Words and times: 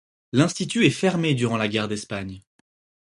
L'Institut 0.31 0.83
est 0.83 0.89
fermé 0.89 1.35
durant 1.35 1.57
la 1.57 1.67
Guerre 1.67 1.87
d'Espagne. 1.87 2.41